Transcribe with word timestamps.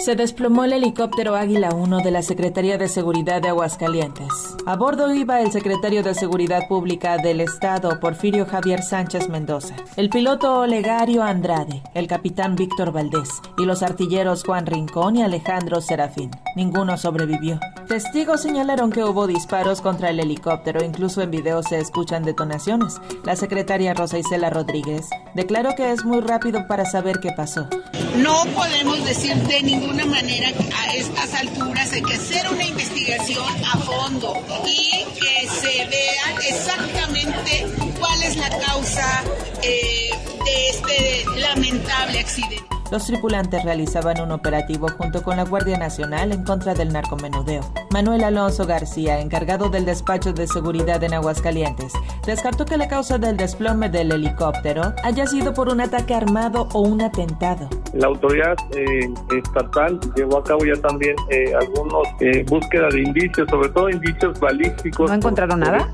Se 0.00 0.14
desplomó 0.14 0.64
el 0.64 0.72
helicóptero 0.72 1.34
Águila 1.34 1.70
1 1.74 1.98
de 1.98 2.10
la 2.10 2.22
Secretaría 2.22 2.78
de 2.78 2.88
Seguridad 2.88 3.42
de 3.42 3.48
Aguascalientes. 3.48 4.56
A 4.64 4.76
bordo 4.76 5.12
iba 5.12 5.40
el 5.40 5.50
secretario 5.50 6.02
de 6.02 6.14
Seguridad 6.14 6.68
Pública 6.68 7.16
del 7.18 7.40
Estado, 7.40 7.98
Porfirio 7.98 8.46
Javier 8.46 8.82
Sánchez 8.82 9.28
Mendoza, 9.28 9.74
el 9.96 10.08
piloto 10.08 10.60
Olegario 10.60 11.24
Andrade, 11.24 11.82
el 11.94 12.06
capitán 12.06 12.54
Víctor 12.54 12.92
Valdés 12.92 13.28
y 13.58 13.64
los 13.64 13.82
artilleros 13.82 14.44
Juan 14.44 14.66
Rincón 14.66 15.16
y 15.16 15.22
Alejandro 15.22 15.80
Serafín. 15.80 16.30
Ninguno 16.54 16.96
sobrevivió. 16.96 17.58
Testigos 17.88 18.40
señalaron 18.42 18.92
que 18.92 19.04
hubo 19.04 19.26
disparos 19.26 19.80
contra 19.80 20.10
el 20.10 20.20
helicóptero, 20.20 20.84
incluso 20.84 21.22
en 21.22 21.32
video 21.32 21.62
se 21.62 21.78
escuchan 21.78 22.22
detonaciones. 22.22 23.00
La 23.24 23.34
secretaria 23.34 23.94
Rosa 23.94 24.18
Isela 24.18 24.48
Rodríguez 24.48 25.08
declaró 25.34 25.74
que 25.74 25.90
es 25.90 26.04
muy 26.04 26.20
rápido 26.20 26.66
para 26.68 26.84
saber 26.84 27.18
qué 27.20 27.32
pasó. 27.32 27.68
No 28.16 28.44
podemos 28.54 29.04
decir 29.04 29.34
de 29.34 29.62
ninguna 29.62 30.04
manera 30.06 30.48
a 30.48 30.94
estas 30.94 31.34
alturas 31.34 31.92
hay 31.92 32.02
que 32.02 32.14
hacer 32.14 32.46
una 32.50 32.64
investigación 32.64 33.44
a 33.64 33.78
fondo 33.78 34.34
y 34.66 35.04
que 35.20 35.48
se 35.48 35.86
vea 35.86 36.48
exactamente 36.48 37.66
cuál 37.98 38.22
es 38.22 38.36
la 38.36 38.50
causa 38.58 39.22
eh, 39.62 40.10
de 40.44 40.68
este 40.70 41.40
lamentable 41.40 42.20
accidente. 42.20 42.64
Los 42.90 43.04
tripulantes 43.06 43.62
realizaban 43.64 44.20
un 44.20 44.32
operativo 44.32 44.88
junto 44.96 45.22
con 45.22 45.36
la 45.36 45.44
Guardia 45.44 45.76
Nacional 45.78 46.32
en 46.32 46.42
contra 46.42 46.74
del 46.74 46.92
narcomenudeo. 46.92 47.60
Manuel 47.90 48.24
Alonso 48.24 48.66
García, 48.66 49.20
encargado 49.20 49.70
del 49.70 49.84
despacho 49.84 50.32
de 50.32 50.46
seguridad 50.46 51.02
en 51.02 51.14
Aguascalientes, 51.14 51.92
descartó 52.26 52.66
que 52.66 52.76
la 52.76 52.88
causa 52.88 53.18
del 53.18 53.36
desplome 53.36 53.88
del 53.88 54.12
helicóptero 54.12 54.94
haya 55.04 55.26
sido 55.26 55.54
por 55.54 55.68
un 55.68 55.80
ataque 55.80 56.14
armado 56.14 56.68
o 56.72 56.80
un 56.80 57.00
atentado. 57.00 57.68
La 57.94 58.08
autoridad 58.08 58.56
eh, 58.76 59.08
estatal 59.36 59.98
llevó 60.14 60.38
a 60.38 60.44
cabo 60.44 60.64
ya 60.64 60.80
también 60.80 61.16
eh, 61.30 61.52
algunos 61.54 62.06
eh, 62.20 62.44
búsquedas 62.48 62.92
de 62.92 63.02
indicios, 63.02 63.48
sobre 63.48 63.68
todo 63.70 63.88
indicios 63.88 64.38
balísticos. 64.38 65.10
¿No 65.10 65.16
encontraron 65.16 65.60
nada? 65.60 65.88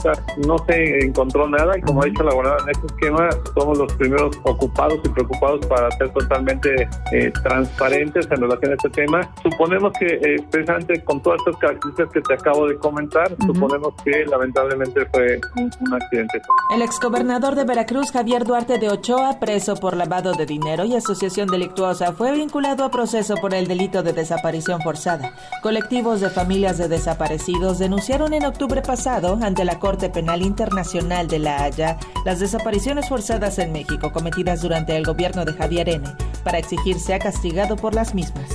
no 0.46 0.58
se 0.66 1.04
encontró 1.04 1.48
nada 1.48 1.78
y 1.78 1.80
como 1.82 2.02
ha 2.02 2.06
dicho 2.06 2.22
la 2.22 2.32
abogada 2.32 2.56
en 2.64 2.70
este 2.70 2.86
esquema, 2.86 3.28
somos 3.56 3.78
los 3.78 3.92
primeros 3.94 4.36
ocupados 4.42 4.98
y 5.04 5.08
preocupados 5.10 5.64
para 5.66 5.90
ser 5.92 6.10
totalmente 6.10 6.88
eh, 7.12 7.32
transparentes 7.42 8.26
en 8.30 8.40
relación 8.40 8.72
a 8.72 8.74
este 8.74 8.90
tema. 8.90 9.20
Suponemos 9.42 9.92
que 9.98 10.06
eh, 10.06 10.44
precisamente 10.50 11.02
con 11.04 11.22
todas 11.22 11.38
estas 11.38 11.56
características 11.56 11.83
que 11.92 12.20
te 12.20 12.34
acabo 12.34 12.66
de 12.66 12.78
comentar, 12.78 13.36
suponemos 13.46 13.94
que 14.02 14.24
lamentablemente 14.26 15.06
fue 15.12 15.40
un, 15.56 15.94
accidente. 15.94 16.40
El 16.74 16.82
exgobernador 16.82 17.54
de 17.54 17.64
Veracruz, 17.64 18.10
Javier 18.10 18.44
Duarte 18.44 18.78
de 18.78 18.88
Ochoa, 18.88 19.38
preso 19.38 19.76
por 19.76 19.96
lavado 19.96 20.32
de 20.32 20.46
dinero 20.46 20.84
y 20.84 20.96
asociación 20.96 21.48
delictuosa, 21.48 22.12
fue 22.12 22.32
vinculado 22.32 22.84
a 22.84 22.90
proceso 22.90 23.36
por 23.36 23.54
el 23.54 23.66
delito 23.66 24.02
de 24.02 24.12
desaparición 24.12 24.80
forzada. 24.80 25.34
Colectivos 25.62 26.20
de 26.20 26.30
familias 26.30 26.78
de 26.78 26.88
desaparecidos 26.88 27.78
denunciaron 27.78 28.32
en 28.32 28.46
octubre 28.46 28.82
pasado 28.82 29.38
ante 29.42 29.64
la 29.64 29.78
Corte 29.78 30.08
Penal 30.08 30.42
Internacional 30.42 31.28
de 31.28 31.38
La 31.38 31.64
Haya 31.64 31.98
las 32.24 32.40
desapariciones 32.40 33.08
forzadas 33.08 33.58
en 33.58 33.72
México 33.72 34.12
cometidas 34.12 34.62
durante 34.62 34.96
el 34.96 35.04
gobierno 35.04 35.44
de 35.44 35.52
Javier 35.52 35.88
N. 35.88 36.08
para 36.42 36.58
exigir 36.58 36.98
sea 36.98 37.18
castigado 37.18 37.76
por 37.76 37.94
las 37.94 38.14
mismas. 38.14 38.50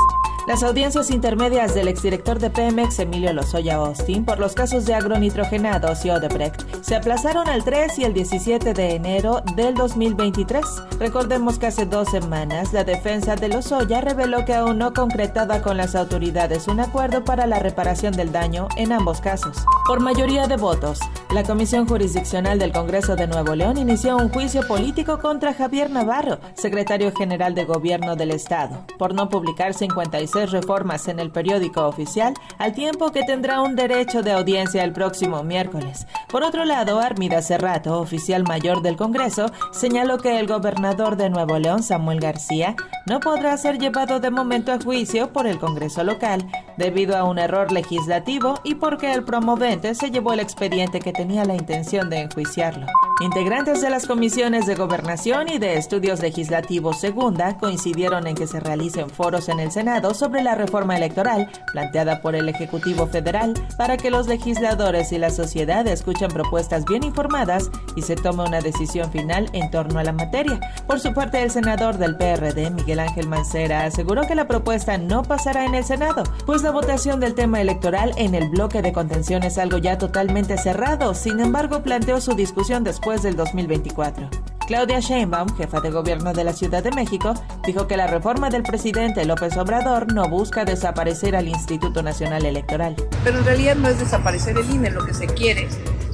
Las 0.49 0.63
audiencias 0.63 1.11
intermedias 1.11 1.75
del 1.75 1.87
exdirector 1.87 2.39
de 2.39 2.49
Pemex, 2.49 2.97
Emilio 2.97 3.31
Lozoya 3.33 3.75
Austin, 3.75 4.25
por 4.25 4.39
los 4.39 4.55
casos 4.55 4.83
de 4.87 4.95
agronitrogenados 4.95 6.03
y 6.05 6.09
Odebrecht, 6.09 6.63
se 6.81 6.95
aplazaron 6.95 7.47
al 7.47 7.63
3 7.63 7.99
y 7.99 8.03
el 8.05 8.15
17 8.15 8.73
de 8.73 8.95
enero 8.95 9.43
del 9.55 9.75
2023. 9.75 10.65
Recordemos 10.97 11.59
que 11.59 11.67
hace 11.67 11.85
dos 11.85 12.09
semanas 12.09 12.73
la 12.73 12.83
defensa 12.83 13.35
de 13.35 13.47
Lozoya 13.47 14.01
reveló 14.01 14.43
que 14.43 14.55
aún 14.55 14.79
no 14.79 14.91
concretaba 14.91 15.61
con 15.61 15.77
las 15.77 15.93
autoridades 15.93 16.67
un 16.67 16.79
acuerdo 16.79 17.23
para 17.23 17.45
la 17.45 17.59
reparación 17.59 18.13
del 18.13 18.31
daño 18.31 18.69
en 18.75 18.91
ambos 18.91 19.21
casos. 19.21 19.55
Por 19.85 19.99
mayoría 19.99 20.47
de 20.47 20.57
votos, 20.57 20.99
la 21.31 21.43
Comisión 21.43 21.87
Jurisdiccional 21.87 22.57
del 22.57 22.71
Congreso 22.71 23.15
de 23.15 23.27
Nuevo 23.27 23.53
León 23.53 23.77
inició 23.77 24.17
un 24.17 24.29
juicio 24.29 24.67
político 24.67 25.19
contra 25.19 25.53
Javier 25.53 25.91
Navarro, 25.91 26.39
secretario 26.55 27.11
general 27.15 27.53
de 27.53 27.65
Gobierno 27.65 28.15
del 28.15 28.31
Estado, 28.31 28.83
por 28.97 29.13
no 29.13 29.29
publicar 29.29 29.75
56 29.75 30.38
reformas 30.45 31.07
en 31.07 31.19
el 31.19 31.31
periódico 31.31 31.85
oficial, 31.87 32.33
al 32.57 32.73
tiempo 32.73 33.11
que 33.11 33.23
tendrá 33.23 33.61
un 33.61 33.75
derecho 33.75 34.21
de 34.21 34.31
audiencia 34.31 34.83
el 34.83 34.93
próximo 34.93 35.43
miércoles. 35.43 36.07
Por 36.29 36.43
otro 36.43 36.65
lado, 36.65 36.99
Armida 36.99 37.41
Cerrato, 37.41 37.99
oficial 37.99 38.43
mayor 38.43 38.81
del 38.81 38.97
Congreso, 38.97 39.47
señaló 39.71 40.17
que 40.17 40.39
el 40.39 40.47
gobernador 40.47 41.17
de 41.17 41.29
Nuevo 41.29 41.57
León, 41.59 41.83
Samuel 41.83 42.19
García, 42.19 42.75
no 43.05 43.19
podrá 43.19 43.57
ser 43.57 43.79
llevado 43.79 44.19
de 44.19 44.31
momento 44.31 44.71
a 44.71 44.79
juicio 44.79 45.33
por 45.33 45.47
el 45.47 45.59
Congreso 45.59 46.03
local, 46.03 46.47
debido 46.77 47.17
a 47.17 47.23
un 47.23 47.39
error 47.39 47.71
legislativo 47.71 48.59
y 48.63 48.75
porque 48.75 49.13
el 49.13 49.23
promovente 49.23 49.95
se 49.95 50.11
llevó 50.11 50.33
el 50.33 50.39
expediente 50.39 50.99
que 50.99 51.13
tenía 51.13 51.45
la 51.45 51.55
intención 51.55 52.09
de 52.09 52.21
enjuiciarlo. 52.21 52.87
Integrantes 53.21 53.81
de 53.81 53.89
las 53.89 54.07
comisiones 54.07 54.65
de 54.65 54.75
gobernación 54.75 55.49
y 55.49 55.57
de 55.57 55.77
estudios 55.77 56.21
legislativos 56.21 57.01
segunda 57.01 57.57
coincidieron 57.57 58.27
en 58.27 58.35
que 58.35 58.47
se 58.47 58.61
realicen 58.61 59.09
foros 59.09 59.49
en 59.49 59.59
el 59.59 59.73
Senado 59.73 60.13
sobre 60.13 60.41
la 60.41 60.55
reforma 60.55 60.95
electoral 60.95 61.51
planteada 61.73 62.21
por 62.21 62.33
el 62.33 62.47
Ejecutivo 62.47 63.07
Federal 63.07 63.55
para 63.77 63.97
que 63.97 64.09
los 64.09 64.27
legisladores 64.27 65.11
y 65.11 65.17
la 65.17 65.31
sociedad 65.31 65.85
escuchen 65.85 66.29
propuestas 66.29 66.85
bien 66.85 67.03
informadas 67.03 67.69
y 67.97 68.03
se 68.03 68.15
tome 68.15 68.43
una 68.43 68.61
decisión 68.61 69.11
final 69.11 69.49
en 69.51 69.69
torno 69.69 69.99
a 69.99 70.05
la 70.05 70.13
materia. 70.13 70.57
Por 70.87 71.01
su 71.01 71.13
parte, 71.13 71.43
el 71.43 71.51
senador 71.51 71.97
del 71.97 72.15
PRD, 72.15 72.71
Miguel 72.71 73.01
Ángel 73.01 73.27
Mancera, 73.27 73.83
aseguró 73.83 74.21
que 74.27 74.35
la 74.35 74.47
propuesta 74.47 74.97
no 74.97 75.23
pasará 75.23 75.65
en 75.65 75.75
el 75.75 75.83
Senado, 75.83 76.23
pues 76.45 76.63
la 76.63 76.71
votación 76.71 77.19
del 77.19 77.35
tema 77.35 77.59
electoral 77.59 78.13
en 78.15 78.33
el 78.33 78.47
bloque 78.47 78.81
de 78.81 78.93
contención 78.93 79.43
es 79.43 79.57
algo 79.57 79.77
ya 79.77 79.97
totalmente 79.97 80.57
cerrado. 80.57 81.13
Sin 81.13 81.41
embargo, 81.41 81.83
planteó 81.83 82.21
su 82.21 82.33
discusión 82.33 82.85
después 82.85 83.08
del 83.17 83.35
2024. 83.35 84.29
Claudia 84.67 84.99
Sheinbaum, 84.99 85.57
jefa 85.57 85.81
de 85.81 85.89
gobierno 85.89 86.31
de 86.31 86.43
la 86.43 86.53
Ciudad 86.53 86.83
de 86.83 86.91
México, 86.91 87.33
dijo 87.65 87.87
que 87.87 87.97
la 87.97 88.05
reforma 88.05 88.51
del 88.51 88.61
presidente 88.61 89.25
López 89.25 89.57
Obrador 89.57 90.13
no 90.13 90.29
busca 90.29 90.63
desaparecer 90.63 91.35
al 91.35 91.47
Instituto 91.47 92.03
Nacional 92.03 92.45
Electoral. 92.45 92.95
Pero 93.23 93.39
en 93.39 93.45
realidad 93.45 93.75
no 93.75 93.87
es 93.87 93.99
desaparecer 93.99 94.55
el 94.59 94.69
INE, 94.69 94.91
lo 94.91 95.03
que 95.03 95.15
se 95.15 95.25
quiere, 95.25 95.67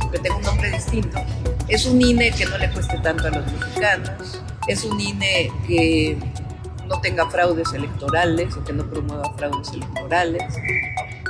que 0.10 0.20
tenga 0.20 0.38
un 0.38 0.44
nombre 0.44 0.72
distinto, 0.72 1.20
es 1.68 1.86
un 1.86 2.02
INE 2.02 2.32
que 2.32 2.46
no 2.46 2.58
le 2.58 2.72
cueste 2.72 2.98
tanto 3.00 3.28
a 3.28 3.32
los 3.32 3.46
mexicanos, 3.52 4.42
es 4.70 4.86
un 4.86 5.02
INE 5.02 5.52
que 5.68 6.18
no 6.88 7.02
tenga 7.02 7.30
fraudes 7.30 7.74
electorales 7.74 8.56
o 8.56 8.64
que 8.64 8.72
no 8.72 8.90
promueva 8.90 9.34
fraudes 9.36 9.74
electorales, 9.74 10.44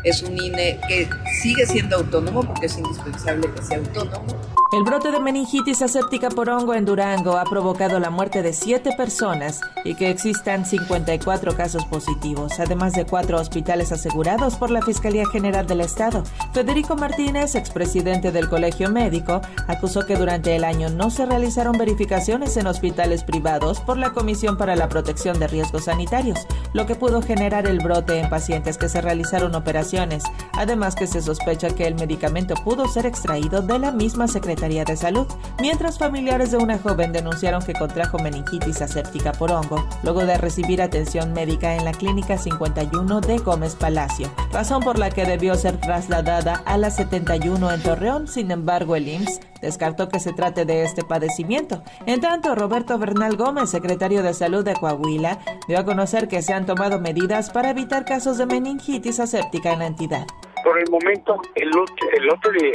es 0.03 0.21
un 0.21 0.39
INE 0.39 0.79
que 0.87 1.09
sigue 1.41 1.65
siendo 1.65 1.95
autónomo 1.95 2.43
porque 2.43 2.67
es 2.67 2.77
indispensable 2.77 3.49
que 3.51 3.63
sea 3.63 3.79
autónomo, 3.79 4.27
el 4.71 4.83
brote 4.83 5.11
de 5.11 5.19
meningitis 5.19 5.83
aséptica 5.83 6.29
por 6.29 6.49
hongo 6.49 6.73
en 6.73 6.85
Durango 6.85 7.37
ha 7.37 7.43
provocado 7.43 7.99
la 7.99 8.09
muerte 8.09 8.41
de 8.41 8.51
siete 8.51 8.89
personas 8.97 9.61
y 9.83 9.93
que 9.93 10.09
existan 10.09 10.65
54 10.65 11.55
casos 11.55 11.85
positivos, 11.85 12.59
además 12.59 12.93
de 12.93 13.05
cuatro 13.05 13.39
hospitales 13.39 13.91
asegurados 13.91 14.55
por 14.55 14.71
la 14.71 14.81
Fiscalía 14.81 15.25
General 15.31 15.67
del 15.67 15.81
Estado. 15.81 16.23
Federico 16.51 16.95
Martínez, 16.95 17.53
expresidente 17.53 18.31
del 18.31 18.49
Colegio 18.49 18.89
Médico, 18.89 19.39
acusó 19.67 20.05
que 20.07 20.15
durante 20.15 20.55
el 20.55 20.63
año 20.63 20.89
no 20.89 21.11
se 21.11 21.27
realizaron 21.27 21.77
verificaciones 21.77 22.57
en 22.57 22.65
hospitales 22.65 23.23
privados 23.23 23.79
por 23.81 23.97
la 23.97 24.13
Comisión 24.13 24.57
para 24.57 24.75
la 24.75 24.89
Protección 24.89 25.39
de 25.39 25.47
Riesgos 25.47 25.85
Sanitarios, 25.85 26.39
lo 26.73 26.87
que 26.87 26.95
pudo 26.95 27.21
generar 27.21 27.67
el 27.67 27.79
brote 27.79 28.19
en 28.19 28.29
pacientes 28.29 28.79
que 28.79 28.89
se 28.89 29.01
realizaron 29.01 29.53
operaciones, 29.53 30.23
además 30.53 30.95
que 30.95 31.05
se 31.05 31.21
sospecha 31.21 31.69
que 31.69 31.85
el 31.85 31.95
medicamento 31.95 32.55
pudo 32.55 32.87
ser 32.87 33.05
extraído 33.05 33.61
de 33.61 33.77
la 33.77 33.91
misma 33.91 34.27
Secretaría 34.27 34.54
de 34.55 34.95
Salud, 34.95 35.27
mientras 35.59 35.99
familiares 35.99 36.51
de 36.51 36.57
una 36.57 36.77
joven 36.77 37.11
denunciaron 37.11 37.61
que 37.61 37.73
contrajo 37.73 38.17
meningitis 38.19 38.81
aséptica 38.81 39.33
por 39.33 39.51
hongo, 39.51 39.85
luego 40.01 40.25
de 40.25 40.37
recibir 40.37 40.81
atención 40.81 41.33
médica 41.33 41.75
en 41.75 41.83
la 41.83 41.91
Clínica 41.91 42.37
51 42.37 43.21
de 43.21 43.37
Gómez 43.39 43.75
Palacio, 43.75 44.29
razón 44.51 44.81
por 44.81 44.97
la 44.97 45.09
que 45.09 45.25
debió 45.25 45.55
ser 45.55 45.79
trasladada 45.79 46.63
a 46.65 46.77
la 46.77 46.89
71 46.89 47.71
en 47.71 47.83
Torreón, 47.83 48.27
sin 48.27 48.49
embargo 48.49 48.95
el 48.95 49.09
IMSS 49.09 49.41
descartó 49.61 50.09
que 50.09 50.19
se 50.19 50.31
trate 50.31 50.65
de 50.65 50.83
este 50.83 51.03
padecimiento. 51.03 51.83
En 52.05 52.21
tanto, 52.21 52.55
Roberto 52.55 52.97
Bernal 52.97 53.35
Gómez, 53.35 53.69
secretario 53.69 54.23
de 54.23 54.33
Salud 54.33 54.63
de 54.63 54.73
Coahuila, 54.73 55.39
dio 55.67 55.79
a 55.79 55.85
conocer 55.85 56.27
que 56.27 56.41
se 56.41 56.53
han 56.53 56.65
tomado 56.65 56.99
medidas 56.99 57.49
para 57.49 57.71
evitar 57.71 58.05
casos 58.05 58.37
de 58.37 58.45
meningitis 58.45 59.19
aséptica 59.19 59.73
en 59.73 59.79
la 59.79 59.87
entidad. 59.87 60.25
Por 60.63 60.79
el 60.79 60.89
momento, 60.89 61.39
el 61.55 61.69
lote, 61.69 62.51
de 62.51 62.71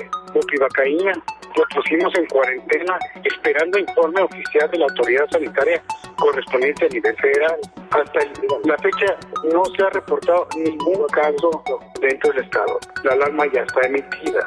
lo 1.56 1.64
pusimos 1.74 2.14
en 2.16 2.26
cuarentena 2.26 2.98
esperando 3.24 3.78
informe 3.78 4.22
oficial 4.22 4.70
de 4.70 4.78
la 4.78 4.84
autoridad 4.86 5.28
sanitaria 5.30 5.82
correspondiente 6.16 6.86
a 6.86 6.88
nivel 6.88 7.16
federal. 7.16 7.60
Hasta 7.90 8.20
la 8.64 8.76
fecha 8.78 9.16
no 9.52 9.64
se 9.76 9.82
ha 9.82 9.90
reportado 9.90 10.46
ningún 10.56 11.06
caso 11.12 11.62
dentro 12.00 12.32
del 12.32 12.44
Estado. 12.44 12.78
La 13.04 13.12
alarma 13.12 13.44
ya 13.52 13.62
está 13.62 13.80
emitida. 13.86 14.40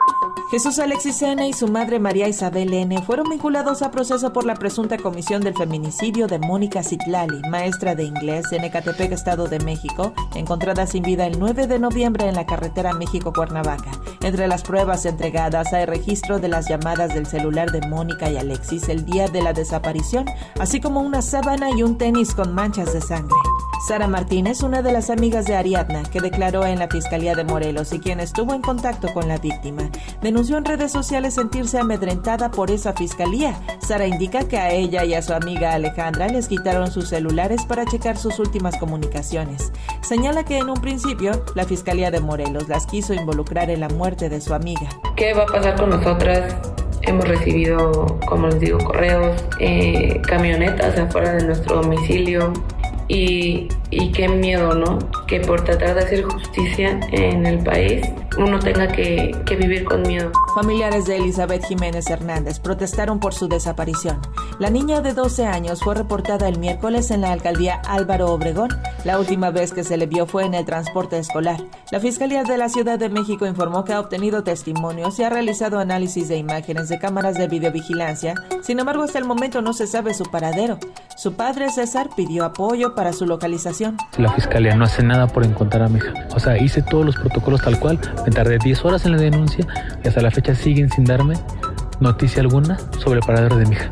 Jesús 0.51 0.77
Alexis 0.79 1.21
N. 1.23 1.47
y 1.47 1.53
su 1.53 1.67
madre 1.67 1.99
María 1.99 2.27
Isabel 2.27 2.73
N. 2.73 3.01
fueron 3.03 3.27
vinculados 3.29 3.81
a 3.81 3.91
proceso 3.91 4.31
por 4.33 4.45
la 4.45 4.55
presunta 4.55 4.97
comisión 4.97 5.41
del 5.41 5.55
feminicidio 5.55 6.27
de 6.27 6.37
Mónica 6.37 6.83
Citlali, 6.83 7.41
maestra 7.49 7.95
de 7.95 8.03
inglés 8.03 8.51
en 8.51 8.63
Ecatepec, 8.63 9.11
Estado 9.11 9.47
de 9.47 9.59
México, 9.59 10.13
encontrada 10.35 10.85
sin 10.85 11.03
vida 11.03 11.25
el 11.25 11.39
9 11.39 11.67
de 11.67 11.79
noviembre 11.79 12.27
en 12.27 12.35
la 12.35 12.45
carretera 12.45 12.93
México-Cuernavaca. 12.93 13.91
Entre 14.21 14.47
las 14.47 14.63
pruebas 14.63 15.05
entregadas 15.05 15.73
hay 15.73 15.85
registro 15.85 16.39
de 16.39 16.49
las 16.49 16.69
llamadas 16.69 17.13
del 17.13 17.25
celular 17.25 17.71
de 17.71 17.87
Mónica 17.87 18.29
y 18.29 18.37
Alexis 18.37 18.89
el 18.89 19.05
día 19.05 19.27
de 19.27 19.41
la 19.41 19.53
desaparición, 19.53 20.25
así 20.59 20.79
como 20.79 21.01
una 21.01 21.21
sábana 21.21 21.71
y 21.71 21.81
un 21.81 21.97
tenis 21.97 22.35
con 22.35 22.53
manchas 22.53 22.93
de 22.93 23.01
sangre. 23.01 23.32
Sara 23.85 24.07
Martínez, 24.07 24.63
una 24.63 24.81
de 24.81 24.93
las 24.93 25.09
amigas 25.09 25.45
de 25.45 25.55
Ariadna, 25.55 26.03
que 26.03 26.21
declaró 26.21 26.65
en 26.65 26.79
la 26.79 26.87
Fiscalía 26.87 27.35
de 27.35 27.43
Morelos 27.43 27.91
y 27.91 27.99
quien 27.99 28.21
estuvo 28.21 28.53
en 28.53 28.61
contacto 28.61 29.13
con 29.13 29.27
la 29.27 29.37
víctima, 29.37 29.89
denunció 30.21 30.57
en 30.57 30.63
redes 30.63 30.89
sociales 30.89 31.33
sentirse 31.33 31.79
amedrentada 31.79 32.49
por 32.49 32.71
esa 32.71 32.93
fiscalía. 32.93 33.59
Sara 33.85 34.07
indica 34.07 34.47
que 34.47 34.57
a 34.57 34.71
ella 34.71 35.03
y 35.03 35.13
a 35.13 35.21
su 35.21 35.33
amiga 35.33 35.73
Alejandra 35.73 36.27
les 36.27 36.47
quitaron 36.47 36.91
sus 36.91 37.09
celulares 37.09 37.65
para 37.65 37.85
checar 37.85 38.15
sus 38.15 38.39
últimas 38.39 38.77
comunicaciones. 38.77 39.73
Señala 40.01 40.45
que 40.45 40.59
en 40.59 40.69
un 40.69 40.79
principio 40.79 41.43
la 41.53 41.65
Fiscalía 41.65 42.09
de 42.09 42.21
Morelos 42.21 42.69
las 42.69 42.87
quiso 42.87 43.13
involucrar 43.13 43.69
en 43.69 43.81
la 43.81 43.89
muerte 43.89 44.29
de 44.29 44.39
su 44.39 44.53
amiga. 44.53 44.87
¿Qué 45.17 45.33
va 45.33 45.43
a 45.43 45.47
pasar 45.47 45.75
con 45.75 45.89
nosotras? 45.89 46.55
Hemos 47.01 47.27
recibido, 47.27 48.17
como 48.29 48.47
les 48.47 48.61
digo, 48.61 48.77
correos, 48.77 49.43
eh, 49.59 50.21
camionetas 50.25 50.97
afuera 50.97 51.33
de 51.33 51.47
nuestro 51.47 51.81
domicilio, 51.81 52.53
y, 53.07 53.67
y 53.99 54.11
qué 54.11 54.27
miedo, 54.27 54.73
¿no? 54.73 54.99
Que 55.27 55.39
por 55.39 55.63
tratar 55.63 55.95
de 55.95 56.01
hacer 56.01 56.23
justicia 56.23 56.99
en 57.11 57.45
el 57.45 57.63
país 57.63 58.07
uno 58.37 58.59
tenga 58.59 58.87
que, 58.87 59.31
que, 59.45 59.55
vivir 59.55 59.83
con 59.83 60.01
miedo. 60.01 60.31
Familiares 60.55 61.05
de 61.05 61.17
Elizabeth 61.17 61.65
Jiménez 61.65 62.09
Hernández 62.09 62.59
protestaron 62.59 63.19
por 63.19 63.33
su 63.33 63.47
desaparición. 63.47 64.19
La 64.59 64.69
niña 64.69 65.01
de 65.01 65.13
12 65.13 65.45
años 65.45 65.81
fue 65.81 65.95
reportada 65.95 66.47
el 66.47 66.59
miércoles 66.59 67.11
en 67.11 67.21
la 67.21 67.31
alcaldía 67.31 67.81
Álvaro 67.85 68.31
Obregón. 68.31 68.69
La 69.03 69.19
última 69.19 69.51
vez 69.51 69.73
que 69.73 69.83
se 69.83 69.97
le 69.97 70.07
vio 70.07 70.25
fue 70.25 70.45
en 70.45 70.53
el 70.53 70.65
transporte 70.65 71.19
escolar. 71.19 71.63
La 71.91 71.99
Fiscalía 71.99 72.43
de 72.43 72.57
la 72.57 72.69
Ciudad 72.69 72.97
de 72.97 73.09
México 73.09 73.45
informó 73.45 73.83
que 73.83 73.93
ha 73.93 73.99
obtenido 73.99 74.43
testimonios 74.43 75.19
y 75.19 75.23
ha 75.23 75.29
realizado 75.29 75.79
análisis 75.79 76.27
de 76.27 76.37
imágenes 76.37 76.89
de 76.89 76.99
cámaras 76.99 77.37
de 77.37 77.47
videovigilancia. 77.47 78.35
Sin 78.61 78.79
embargo, 78.79 79.03
hasta 79.03 79.19
el 79.19 79.25
momento 79.25 79.61
no 79.61 79.73
se 79.73 79.87
sabe 79.87 80.13
su 80.13 80.23
paradero. 80.25 80.79
Su 81.17 81.33
padre 81.33 81.69
César 81.69 82.09
pidió 82.15 82.45
apoyo 82.45 82.95
para 82.95 83.13
su 83.13 83.25
localización. 83.25 83.82
La 84.17 84.31
Fiscalía 84.31 84.75
no 84.75 84.85
hace 84.85 85.03
nada 85.03 85.27
por 85.27 85.43
encontrar 85.43 85.83
a 85.83 85.89
mi 85.89 85.97
hija. 85.97 86.13
O 86.35 86.39
sea, 86.39 86.57
hice 86.57 86.81
todos 86.81 87.05
los 87.05 87.15
protocolos 87.15 87.61
tal 87.61 87.79
cual, 87.79 87.99
me 88.25 88.31
tardé 88.31 88.57
10 88.57 88.85
horas 88.85 89.05
en 89.05 89.13
la 89.13 89.17
denuncia 89.17 89.65
y 90.03 90.07
hasta 90.07 90.21
la 90.21 90.31
fecha 90.31 90.55
siguen 90.55 90.89
sin 90.89 91.05
darme 91.05 91.35
noticia 91.99 92.41
alguna 92.41 92.77
sobre 92.99 93.19
el 93.19 93.25
paradero 93.25 93.57
de 93.57 93.65
mi 93.65 93.75
hija. 93.75 93.91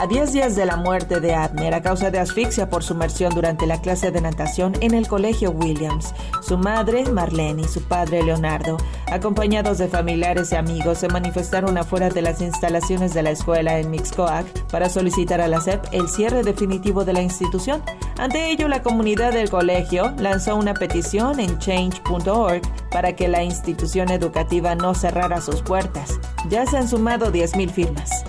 A 0.00 0.06
10 0.06 0.32
días 0.32 0.56
de 0.56 0.64
la 0.64 0.76
muerte 0.76 1.20
de 1.20 1.34
Abner 1.34 1.74
a 1.74 1.82
causa 1.82 2.10
de 2.10 2.18
asfixia 2.18 2.70
por 2.70 2.82
sumersión 2.82 3.34
durante 3.34 3.66
la 3.66 3.82
clase 3.82 4.10
de 4.10 4.22
natación 4.22 4.72
en 4.80 4.94
el 4.94 5.06
colegio 5.06 5.50
Williams, 5.50 6.14
su 6.40 6.56
madre, 6.56 7.04
Marlene, 7.04 7.60
y 7.60 7.68
su 7.68 7.82
padre, 7.82 8.22
Leonardo, 8.22 8.78
acompañados 9.12 9.76
de 9.76 9.88
familiares 9.88 10.52
y 10.52 10.56
amigos, 10.56 10.96
se 10.96 11.08
manifestaron 11.08 11.76
afuera 11.76 12.08
de 12.08 12.22
las 12.22 12.40
instalaciones 12.40 13.12
de 13.12 13.22
la 13.22 13.32
escuela 13.32 13.78
en 13.78 13.90
Mixcoac 13.90 14.46
para 14.70 14.88
solicitar 14.88 15.42
a 15.42 15.48
la 15.48 15.60
SEP 15.60 15.84
el 15.92 16.08
cierre 16.08 16.44
definitivo 16.44 17.04
de 17.04 17.12
la 17.12 17.20
institución. 17.20 17.82
Ante 18.16 18.50
ello, 18.50 18.68
la 18.68 18.82
comunidad 18.82 19.34
del 19.34 19.50
colegio 19.50 20.14
lanzó 20.16 20.56
una 20.56 20.72
petición 20.72 21.40
en 21.40 21.58
change.org 21.58 22.62
para 22.90 23.14
que 23.14 23.28
la 23.28 23.42
institución 23.42 24.10
educativa 24.10 24.74
no 24.74 24.94
cerrara 24.94 25.42
sus 25.42 25.60
puertas. 25.60 26.18
Ya 26.48 26.64
se 26.64 26.78
han 26.78 26.88
sumado 26.88 27.30
10.000 27.30 27.68
firmas. 27.68 28.24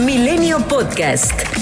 Milenio 0.00 0.58
Podcast. 0.60 1.59